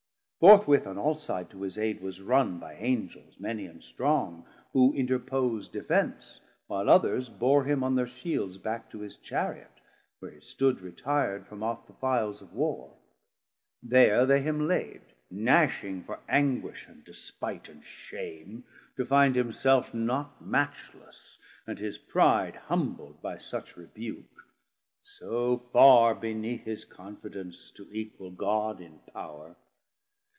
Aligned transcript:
Forthwith 0.43 0.87
on 0.87 0.97
all 0.97 1.13
sides 1.13 1.51
to 1.51 1.61
his 1.61 1.77
aide 1.77 2.01
was 2.01 2.19
run 2.19 2.57
By 2.57 2.73
Angels 2.77 3.35
many 3.39 3.67
and 3.67 3.83
strong, 3.83 4.43
who 4.73 4.91
interpos'd 4.91 5.71
Defence, 5.71 6.39
while 6.65 6.89
others 6.89 7.29
bore 7.29 7.63
him 7.65 7.83
on 7.83 7.95
thir 7.95 8.07
Shields 8.07 8.57
Back 8.57 8.89
to 8.89 9.01
his 9.01 9.17
Chariot; 9.17 9.69
where 10.17 10.31
it 10.31 10.43
stood 10.43 10.81
retir'd 10.81 11.45
From 11.45 11.61
off 11.61 11.85
the 11.85 11.93
files 11.93 12.41
of 12.41 12.53
warr; 12.53 12.91
there 13.83 14.25
they 14.25 14.41
him 14.41 14.67
laid 14.67 15.01
Gnashing 15.29 16.05
for 16.05 16.19
anguish 16.27 16.87
and 16.87 17.03
despite 17.03 17.69
and 17.69 17.83
shame 17.85 18.63
340 18.95 18.95
To 18.95 19.05
find 19.05 19.35
himself 19.35 19.93
not 19.93 20.43
matchless, 20.43 21.37
and 21.67 21.77
his 21.77 21.99
pride 21.99 22.59
Humbl'd 22.67 23.21
by 23.21 23.37
such 23.37 23.77
rebuke, 23.77 24.41
so 25.01 25.59
farr 25.71 26.15
beneath 26.15 26.63
His 26.63 26.83
confidence 26.83 27.69
to 27.73 27.87
equal 27.91 28.31
God 28.31 28.81
in 28.81 28.97
power. 29.13 29.55